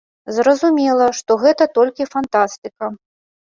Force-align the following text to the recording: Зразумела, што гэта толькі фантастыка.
Зразумела, 0.37 1.09
што 1.19 1.37
гэта 1.45 1.69
толькі 1.77 2.11
фантастыка. 2.17 2.93